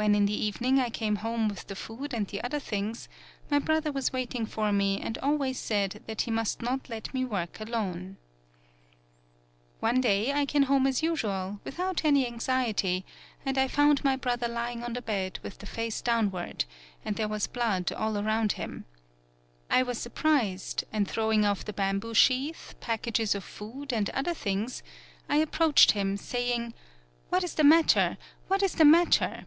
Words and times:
When, 0.00 0.14
in 0.14 0.26
the 0.26 0.44
evening, 0.44 0.78
I 0.78 0.90
came 0.90 1.16
home 1.16 1.48
with 1.48 1.66
the 1.66 1.74
food 1.74 2.14
and 2.14 2.24
the 2.28 2.40
other 2.44 2.60
things, 2.60 3.08
my 3.50 3.58
brother 3.58 3.90
was 3.90 4.12
waiting 4.12 4.46
for 4.46 4.70
me 4.70 5.00
and 5.00 5.18
al 5.18 5.34
ways 5.36 5.58
said 5.58 6.04
that 6.06 6.20
he 6.20 6.30
must 6.30 6.62
not 6.62 6.88
let 6.88 7.12
me 7.12 7.24
work 7.24 7.58
alone. 7.58 8.16
23 9.80 9.80
PAULOWNIA 9.80 9.80
"One 9.80 10.00
day 10.00 10.32
I 10.32 10.46
came 10.46 10.62
home 10.62 10.86
as 10.86 11.02
usual, 11.02 11.58
without 11.64 12.04
any 12.04 12.28
anxiety, 12.28 13.04
and 13.44 13.58
I 13.58 13.66
found 13.66 14.04
my 14.04 14.14
brother 14.14 14.46
lying 14.46 14.84
on 14.84 14.92
the 14.92 15.02
bed 15.02 15.40
with 15.42 15.58
the 15.58 15.66
face 15.66 16.00
downward, 16.00 16.64
and 17.04 17.16
there 17.16 17.26
was 17.26 17.48
blood 17.48 17.90
all 17.90 18.16
around 18.16 18.52
him. 18.52 18.84
I 19.68 19.82
was 19.82 19.98
surprised, 19.98 20.84
and 20.92 21.08
throwing 21.08 21.44
off 21.44 21.64
the 21.64 21.72
bamboo 21.72 22.14
sheath 22.14 22.76
pack 22.78 23.08
ages 23.08 23.34
of 23.34 23.42
food 23.42 23.92
and 23.92 24.08
other 24.10 24.32
things 24.32 24.84
I 25.28 25.42
ap 25.42 25.50
proached 25.50 25.90
him, 25.90 26.16
saying: 26.16 26.72
'What 27.30 27.42
is 27.42 27.54
the 27.56 27.64
matter! 27.64 28.16
What 28.46 28.62
is 28.62 28.76
the 28.76 28.84
matter 28.84 29.46